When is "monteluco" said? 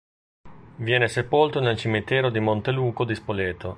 2.39-3.05